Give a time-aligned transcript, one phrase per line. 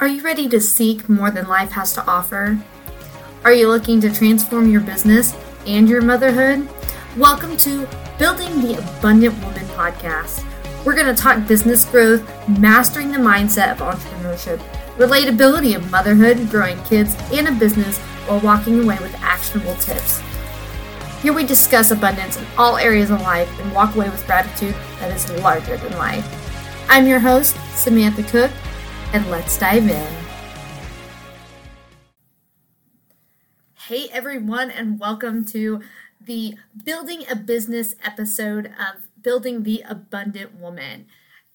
[0.00, 2.58] Are you ready to seek more than life has to offer?
[3.44, 6.66] Are you looking to transform your business and your motherhood?
[7.18, 7.86] Welcome to
[8.18, 10.42] Building the Abundant Woman podcast.
[10.86, 14.56] We're going to talk business growth, mastering the mindset of entrepreneurship,
[14.96, 20.22] relatability of motherhood, growing kids, and a business while walking away with actionable tips.
[21.20, 25.10] Here we discuss abundance in all areas of life and walk away with gratitude that
[25.10, 26.26] is larger than life.
[26.88, 28.50] I'm your host, Samantha Cook,
[29.12, 30.12] and let's dive in.
[33.74, 35.80] Hey everyone, and welcome to
[36.20, 36.54] the
[36.84, 41.06] Building a Business episode of Building the Abundant Woman.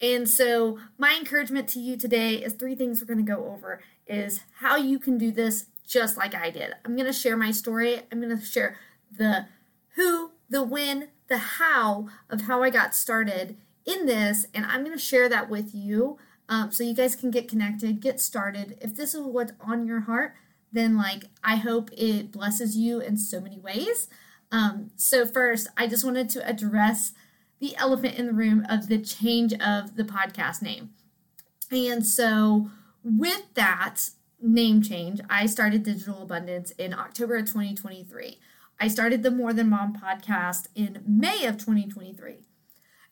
[0.00, 3.80] And so, my encouragement to you today is three things we're going to go over
[4.08, 6.72] is how you can do this just like I did.
[6.84, 8.00] I'm going to share my story.
[8.10, 8.76] I'm going to share
[9.16, 9.46] the
[9.94, 14.96] who, the when, the how of how I got started in this, and I'm going
[14.96, 16.18] to share that with you
[16.48, 18.78] um, so you guys can get connected, get started.
[18.80, 20.34] If this is what's on your heart,
[20.72, 24.08] then like I hope it blesses you in so many ways.
[24.52, 27.12] Um, so first, I just wanted to address
[27.60, 30.90] the elephant in the room of the change of the podcast name.
[31.70, 32.70] And so
[33.02, 38.38] with that name change, I started Digital Abundance in October of 2023.
[38.78, 42.38] I started the More Than Mom podcast in May of 2023.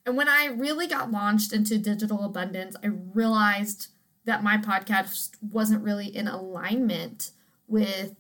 [0.05, 3.89] And when I really got launched into digital abundance, I realized
[4.25, 7.31] that my podcast wasn't really in alignment
[7.69, 8.17] with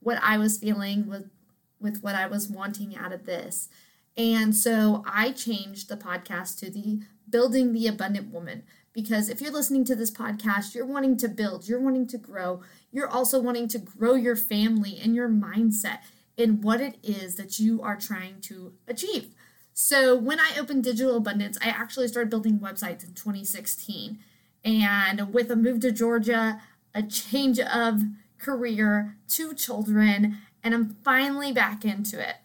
[0.00, 1.30] what I was feeling with
[1.78, 3.68] with what I was wanting out of this.
[4.16, 8.62] And so I changed the podcast to the Building the Abundant Woman
[8.94, 12.62] because if you're listening to this podcast, you're wanting to build, you're wanting to grow,
[12.90, 15.98] you're also wanting to grow your family and your mindset
[16.36, 19.34] in what it is that you are trying to achieve.
[19.78, 24.18] So when I opened Digital Abundance, I actually started building websites in 2016.
[24.64, 26.62] And with a move to Georgia,
[26.94, 28.04] a change of
[28.38, 32.36] career, two children, and I'm finally back into it.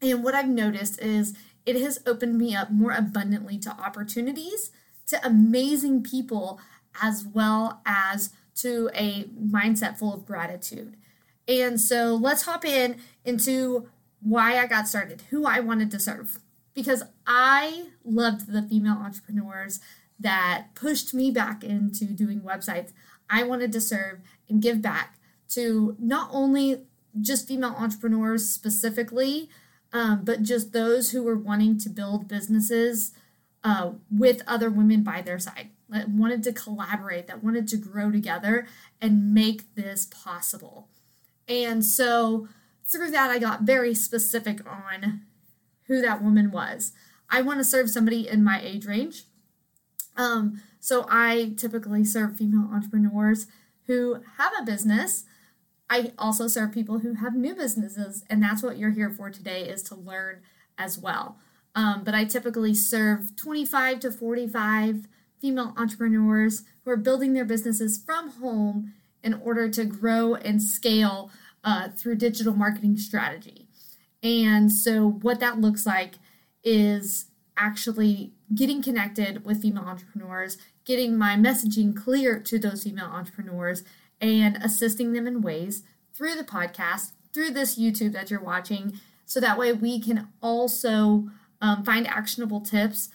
[0.00, 1.36] And what I've noticed is
[1.66, 4.70] it has opened me up more abundantly to opportunities,
[5.08, 6.58] to amazing people,
[7.02, 10.96] as well as to a mindset full of gratitude.
[11.46, 13.90] And so let's hop in into
[14.20, 16.40] why I got started, who I wanted to serve.
[16.78, 19.80] Because I loved the female entrepreneurs
[20.20, 22.92] that pushed me back into doing websites.
[23.28, 25.18] I wanted to serve and give back
[25.48, 26.84] to not only
[27.20, 29.50] just female entrepreneurs specifically,
[29.92, 33.10] um, but just those who were wanting to build businesses
[33.64, 38.12] uh, with other women by their side, that wanted to collaborate, that wanted to grow
[38.12, 38.68] together
[39.00, 40.86] and make this possible.
[41.48, 42.46] And so
[42.84, 45.22] through that, I got very specific on
[45.88, 46.92] who that woman was.
[47.28, 49.24] I want to serve somebody in my age range.
[50.16, 53.46] Um, so I typically serve female entrepreneurs
[53.86, 55.24] who have a business.
[55.90, 59.62] I also serve people who have new businesses, and that's what you're here for today
[59.62, 60.42] is to learn
[60.76, 61.38] as well.
[61.74, 65.06] Um, but I typically serve 25 to 45
[65.40, 71.30] female entrepreneurs who are building their businesses from home in order to grow and scale
[71.64, 73.67] uh, through digital marketing strategy.
[74.22, 76.14] And so, what that looks like
[76.64, 83.84] is actually getting connected with female entrepreneurs, getting my messaging clear to those female entrepreneurs,
[84.20, 85.82] and assisting them in ways
[86.14, 91.28] through the podcast, through this YouTube that you're watching, so that way we can also
[91.60, 93.10] um, find actionable tips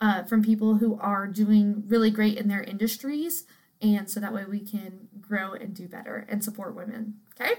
[0.00, 3.44] uh, from people who are doing really great in their industries.
[3.80, 7.14] And so that way we can grow and do better and support women.
[7.38, 7.54] Okay.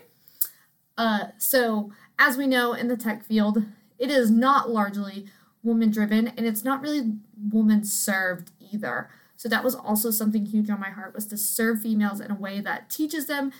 [0.97, 3.63] Uh, so, as we know in the tech field,
[3.97, 5.25] it is not largely
[5.63, 7.13] woman driven and it's not really
[7.51, 9.09] woman served either.
[9.35, 12.35] So that was also something huge on my heart was to serve females in a
[12.35, 13.53] way that teaches them,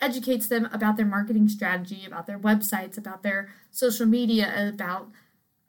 [0.00, 5.08] educates them about their marketing strategy, about their websites, about their social media, about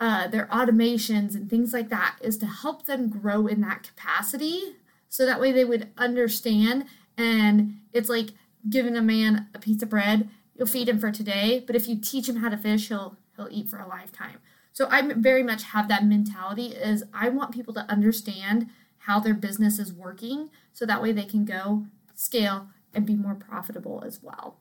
[0.01, 4.75] uh, their automations and things like that, is to help them grow in that capacity.
[5.07, 6.85] So that way they would understand.
[7.17, 8.31] And it's like
[8.69, 10.29] giving a man a piece of bread
[10.63, 13.49] you'll feed him for today, but if you teach him how to fish, he'll he'll
[13.51, 14.39] eat for a lifetime.
[14.71, 18.69] So I very much have that mentality is I want people to understand
[18.99, 23.35] how their business is working so that way they can go scale and be more
[23.35, 24.55] profitable as well.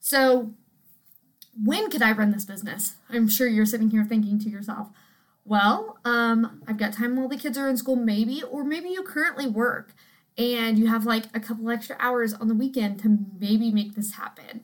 [0.00, 0.54] So
[1.56, 2.96] when could I run this business?
[3.08, 4.88] I'm sure you're sitting here thinking to yourself,
[5.44, 9.02] well, um, I've got time while the kids are in school, maybe, or maybe you
[9.04, 9.94] currently work
[10.36, 14.14] and you have like a couple extra hours on the weekend to maybe make this
[14.14, 14.62] happen.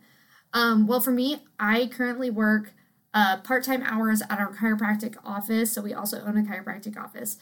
[0.55, 2.73] Um, well, for me, I currently work
[3.13, 5.73] uh, part time hours at our chiropractic office.
[5.73, 7.37] So we also own a chiropractic office.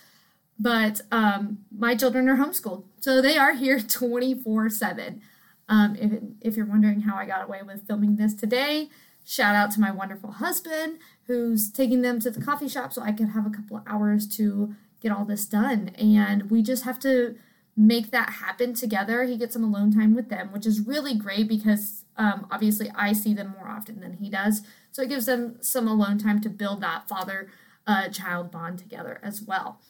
[0.59, 5.23] but um, my children are homeschooled, so they are here 24 7.
[5.69, 8.89] Um, if, if you're wondering how I got away with filming this today,
[9.25, 13.13] shout out to my wonderful husband who's taking them to the coffee shop so I
[13.13, 15.89] can have a couple of hours to get all this done.
[15.97, 17.37] And we just have to
[17.77, 19.25] make that happen together.
[19.25, 23.13] He gets some alone time with them, which is really great because um, obviously I
[23.13, 24.63] see them more often than he does.
[24.91, 27.49] So it gives them some alone time to build that father
[27.87, 29.81] uh, child bond together as well.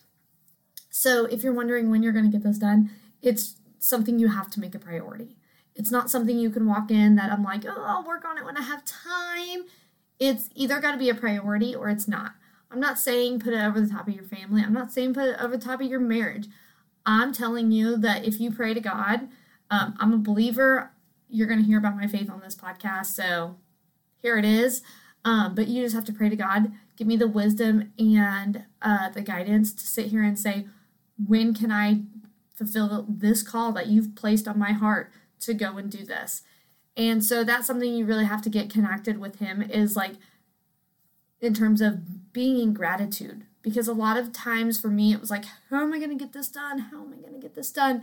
[0.90, 2.90] So if you're wondering when you're going to get this done,
[3.22, 5.36] it's something you have to make a priority.
[5.74, 8.44] It's not something you can walk in that I'm like, oh, I'll work on it
[8.44, 9.64] when I have time.
[10.18, 12.32] It's either got to be a priority or it's not.
[12.70, 14.62] I'm not saying put it over the top of your family.
[14.62, 16.46] I'm not saying put it over the top of your marriage.
[17.04, 19.28] I'm telling you that if you pray to God,
[19.70, 20.92] um, I'm a believer.
[21.32, 23.06] You're going to hear about my faith on this podcast.
[23.06, 23.56] So
[24.18, 24.82] here it is.
[25.24, 29.08] Um, but you just have to pray to God, give me the wisdom and uh,
[29.10, 30.66] the guidance to sit here and say,
[31.26, 32.02] when can I
[32.54, 36.42] fulfill this call that you've placed on my heart to go and do this?
[36.96, 40.14] And so that's something you really have to get connected with Him is like
[41.40, 45.30] in terms of being in gratitude because a lot of times for me it was
[45.30, 47.54] like how am i going to get this done how am i going to get
[47.54, 48.02] this done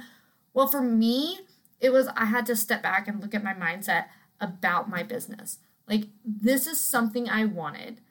[0.54, 1.40] well for me
[1.80, 4.06] it was i had to step back and look at my mindset
[4.40, 8.02] about my business like this is something i wanted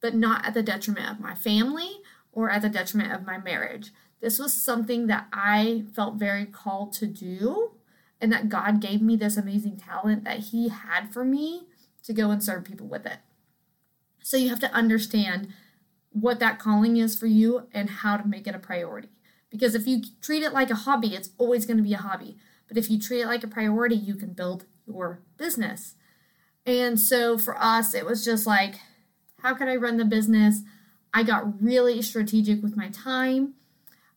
[0.00, 2.00] but not at the detriment of my family
[2.32, 3.90] or at the detriment of my marriage
[4.20, 7.72] this was something that i felt very called to do
[8.20, 11.66] and that god gave me this amazing talent that he had for me
[12.02, 13.18] to go and serve people with it
[14.22, 15.48] so you have to understand
[16.14, 19.08] what that calling is for you and how to make it a priority.
[19.50, 22.36] Because if you treat it like a hobby, it's always going to be a hobby.
[22.68, 25.94] But if you treat it like a priority, you can build your business.
[26.66, 28.76] And so for us, it was just like,
[29.40, 30.62] how could I run the business?
[31.12, 33.54] I got really strategic with my time.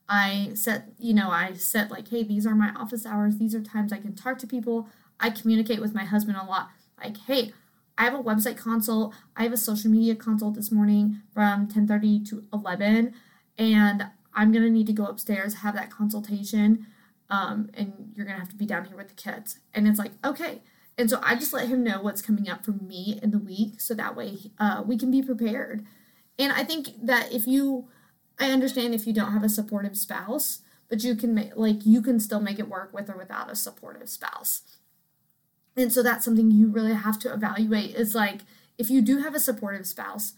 [0.09, 3.37] I set, you know, I set like, hey, these are my office hours.
[3.37, 4.87] These are times I can talk to people.
[5.19, 6.69] I communicate with my husband a lot.
[6.97, 7.53] Like, hey,
[7.97, 9.13] I have a website consult.
[9.35, 13.13] I have a social media consult this morning from 10:30 to 11,
[13.57, 16.85] and I'm gonna need to go upstairs have that consultation.
[17.29, 19.59] Um, and you're gonna have to be down here with the kids.
[19.73, 20.61] And it's like, okay.
[20.97, 23.79] And so I just let him know what's coming up for me in the week,
[23.79, 25.85] so that way uh, we can be prepared.
[26.39, 27.87] And I think that if you,
[28.39, 32.01] I understand if you don't have a supportive spouse, but you can make like you
[32.01, 34.61] can still make it work with or without a supportive spouse.
[35.75, 38.41] And so that's something you really have to evaluate is like
[38.77, 40.33] if you do have a supportive spouse,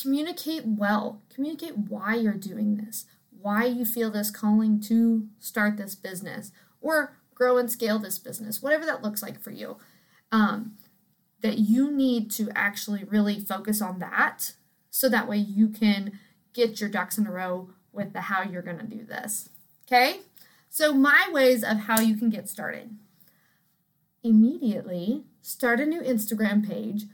[0.00, 1.22] communicate well.
[1.34, 3.06] Communicate why you're doing this,
[3.40, 8.62] why you feel this calling to start this business or grow and scale this business,
[8.62, 9.76] whatever that looks like for you.
[10.32, 10.76] Um,
[11.42, 14.52] that you need to actually really focus on that
[14.90, 16.18] so that way you can
[16.54, 19.50] get your ducks in a row with the how you're going to do this.
[19.86, 20.20] Okay?
[20.68, 22.96] So, my ways of how you can get started
[24.22, 27.04] immediately start a new Instagram page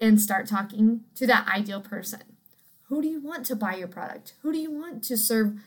[0.00, 2.22] and start talking to that ideal person.
[2.88, 4.34] Who do you want to buy your product?
[4.42, 5.60] Who do you want to serve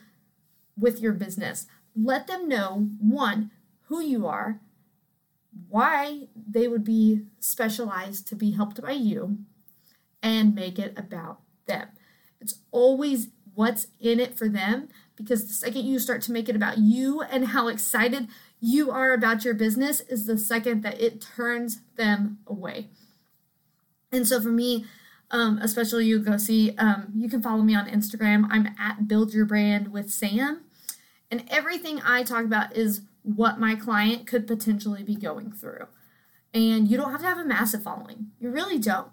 [0.78, 1.66] with your business?
[1.94, 3.50] Let them know one,
[3.82, 4.60] who you are,
[5.68, 9.38] why they would be specialized to be helped by you,
[10.22, 11.88] and make it about them.
[12.40, 16.56] It's always what's in it for them because the second you start to make it
[16.56, 18.28] about you and how excited
[18.60, 22.88] you are about your business is the second that it turns them away.
[24.10, 24.86] And so for me,
[25.32, 28.46] um, especially you go see, um, you can follow me on Instagram.
[28.50, 30.64] I'm at Build Your Brand with Sam.
[31.30, 35.86] And everything I talk about is what my client could potentially be going through.
[36.52, 38.26] And you don't have to have a massive following.
[38.38, 39.08] You really don't.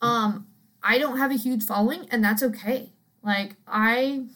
[0.00, 0.46] Um,
[0.84, 2.92] I don't have a huge following, and that's okay.
[3.24, 4.26] Like, I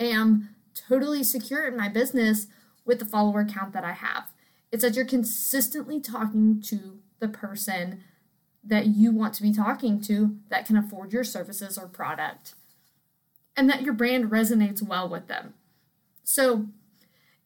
[0.00, 2.48] am totally secure in my business
[2.84, 4.24] with the follower count that I have.
[4.72, 8.02] It's that you're consistently talking to the person
[8.66, 12.54] that you want to be talking to that can afford your services or product,
[13.56, 15.54] and that your brand resonates well with them.
[16.24, 16.66] So,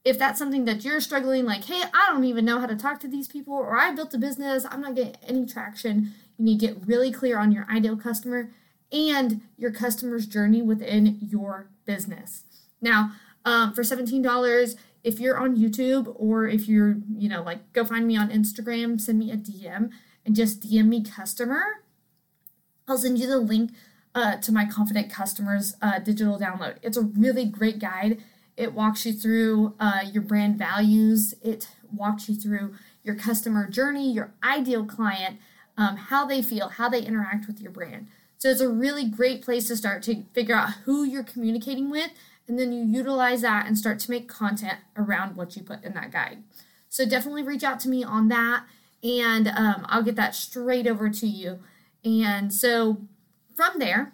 [0.03, 3.01] if that's something that you're struggling, like, hey, I don't even know how to talk
[3.01, 6.61] to these people, or I built a business, I'm not getting any traction, you need
[6.61, 8.51] to get really clear on your ideal customer
[8.91, 12.45] and your customer's journey within your business.
[12.81, 13.13] Now,
[13.45, 18.07] um, for $17, if you're on YouTube or if you're, you know, like go find
[18.07, 19.91] me on Instagram, send me a DM
[20.25, 21.83] and just DM me customer.
[22.89, 23.73] I'll send you the link
[24.15, 26.77] uh, to my Confident Customers uh, digital download.
[26.83, 28.23] It's a really great guide.
[28.57, 34.13] It walks you through uh, your brand values, it walks you through your customer journey,
[34.13, 35.39] your ideal client,
[35.79, 38.09] um, how they feel, how they interact with your brand.
[38.37, 42.11] So it's a really great place to start to figure out who you're communicating with
[42.51, 45.95] and then you utilize that and start to make content around what you put in
[45.95, 46.43] that guide.
[46.89, 48.65] So definitely reach out to me on that,
[49.03, 51.61] and um, I'll get that straight over to you.
[52.05, 52.99] And so
[53.55, 54.13] from there,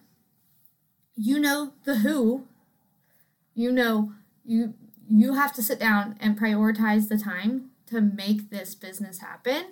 [1.16, 2.46] you know the who,
[3.54, 4.12] you know
[4.44, 4.74] you
[5.08, 9.66] you have to sit down and prioritize the time to make this business happen,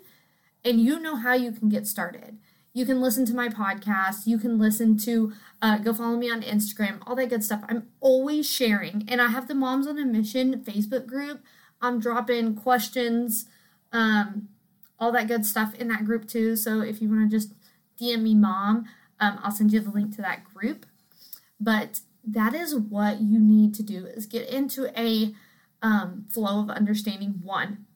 [0.65, 2.39] and you know how you can get started.
[2.75, 4.27] You can listen to my podcast.
[4.27, 7.63] You can listen to, uh, go follow me on Instagram, all that good stuff.
[7.69, 9.05] I'm always sharing.
[9.07, 11.41] And I have the Moms on a Mission Facebook group.
[11.81, 13.47] I'm dropping questions,
[13.93, 14.49] um,
[14.99, 16.57] all that good stuff in that group too.
[16.57, 17.53] So if you want to just
[18.01, 18.85] DM me, mom,
[19.21, 20.87] um, I'll send you the link to that group.
[21.61, 25.35] But that is what you need to do is get into a
[25.83, 27.87] um, flow of understanding one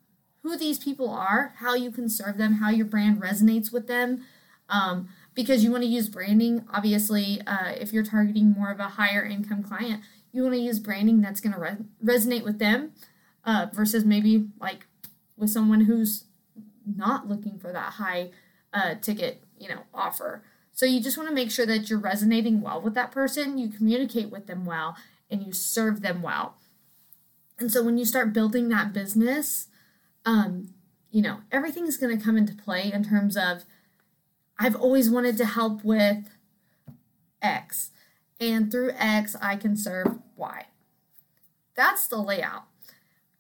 [0.43, 4.23] who these people are how you can serve them how your brand resonates with them
[4.69, 6.65] um, because you want to use branding.
[6.73, 10.03] Obviously, uh, if you're targeting more of a higher income client,
[10.33, 12.93] you want to use branding that's going to re- resonate with them
[13.45, 14.87] uh, versus maybe like
[15.37, 16.25] with someone who's
[16.97, 18.31] not looking for that high
[18.73, 20.43] uh, ticket, you know, offer.
[20.73, 23.69] So you just want to make sure that you're resonating well with that person, you
[23.69, 24.97] communicate with them well,
[25.31, 26.57] and you serve them well.
[27.59, 29.69] And so when you start building that business,
[30.25, 30.69] um,
[31.11, 33.65] you know, everything's going to come into play in terms of
[34.59, 36.29] I've always wanted to help with
[37.41, 37.91] X,
[38.41, 40.67] and through X, I can serve Y.
[41.75, 42.65] That's the layout.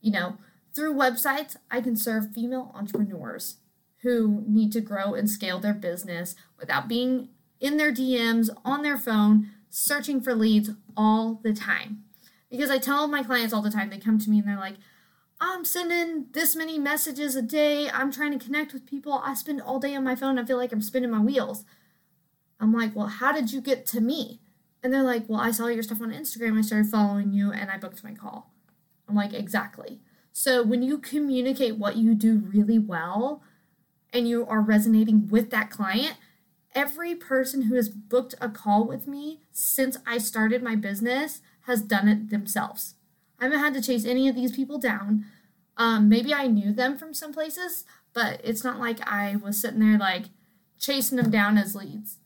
[0.00, 0.38] You know,
[0.78, 3.56] through websites, I can serve female entrepreneurs
[4.02, 8.97] who need to grow and scale their business without being in their DMs, on their
[8.97, 12.04] phone, searching for leads all the time.
[12.49, 14.76] Because I tell my clients all the time, they come to me and they're like,
[15.40, 17.90] I'm sending this many messages a day.
[17.90, 19.20] I'm trying to connect with people.
[19.25, 20.38] I spend all day on my phone.
[20.38, 21.64] I feel like I'm spinning my wheels.
[22.61, 24.40] I'm like, well, how did you get to me?
[24.82, 26.56] And they're like, well, I saw your stuff on Instagram.
[26.56, 28.52] I started following you and I booked my call.
[29.08, 30.00] I'm like, exactly.
[30.32, 33.42] So when you communicate what you do really well
[34.12, 36.16] and you are resonating with that client,
[36.75, 41.82] every person who has booked a call with me since I started my business has
[41.82, 42.94] done it themselves.
[43.40, 45.25] I haven't had to chase any of these people down.
[45.76, 49.80] Um, maybe I knew them from some places, but it's not like I was sitting
[49.80, 50.25] there like
[50.78, 52.18] chasing them down as leads.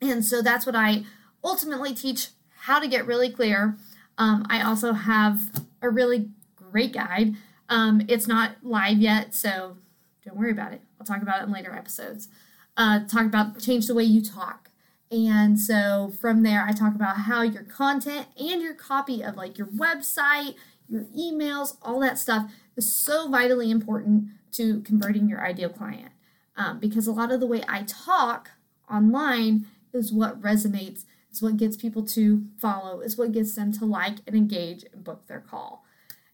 [0.00, 1.04] And so that's what I
[1.42, 2.28] ultimately teach
[2.60, 3.76] how to get really clear.
[4.16, 6.30] Um, I also have a really
[6.70, 7.34] great guide.
[7.68, 9.76] Um, it's not live yet, so
[10.24, 10.80] don't worry about it.
[11.00, 12.28] I'll talk about it in later episodes.
[12.76, 14.70] Uh, talk about change the way you talk.
[15.10, 19.56] And so from there, I talk about how your content and your copy of like
[19.56, 20.54] your website,
[20.88, 26.12] your emails, all that stuff is so vitally important to converting your ideal client.
[26.56, 28.50] Um, because a lot of the way I talk
[28.90, 33.84] online is what resonates, is what gets people to follow, is what gets them to
[33.84, 35.84] like and engage and book their call.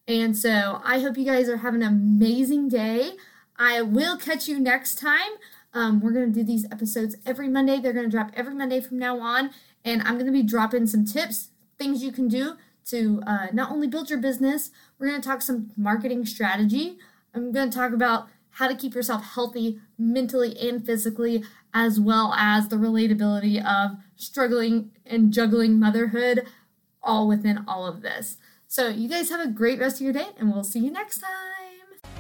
[0.06, 3.12] And so I hope you guys are having an amazing day.
[3.56, 5.32] I will catch you next time.
[5.73, 7.80] Um, we're going to do these episodes every Monday.
[7.80, 9.50] They're going to drop every Monday from now on.
[9.84, 12.56] And I'm going to be dropping some tips, things you can do
[12.87, 16.99] to uh, not only build your business, we're going to talk some marketing strategy.
[17.34, 21.42] I'm going to talk about how to keep yourself healthy mentally and physically,
[21.73, 26.46] as well as the relatability of struggling and juggling motherhood,
[27.02, 28.37] all within all of this.
[28.68, 31.18] So, you guys have a great rest of your day, and we'll see you next
[31.21, 32.11] time.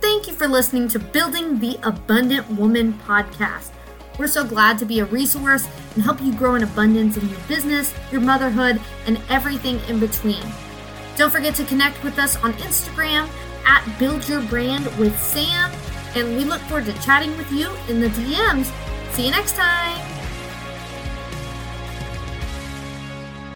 [0.00, 3.70] Thank you for listening to Building the Abundant Woman podcast.
[4.18, 7.40] We're so glad to be a resource and help you grow in abundance in your
[7.48, 10.42] business, your motherhood, and everything in between.
[11.16, 13.28] Don't forget to connect with us on Instagram
[13.66, 15.70] at Build Your Brand with Sam,
[16.14, 18.70] and we look forward to chatting with you in the DMs.
[19.12, 20.09] See you next time.